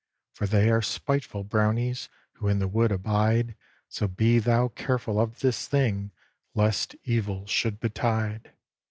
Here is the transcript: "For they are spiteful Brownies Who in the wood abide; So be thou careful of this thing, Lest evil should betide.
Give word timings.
"For 0.33 0.47
they 0.47 0.71
are 0.71 0.81
spiteful 0.81 1.43
Brownies 1.43 2.09
Who 2.31 2.47
in 2.47 2.57
the 2.57 2.67
wood 2.67 2.91
abide; 2.91 3.53
So 3.87 4.07
be 4.07 4.39
thou 4.39 4.69
careful 4.69 5.19
of 5.19 5.41
this 5.41 5.67
thing, 5.67 6.09
Lest 6.55 6.95
evil 7.03 7.45
should 7.45 7.79
betide. 7.79 8.51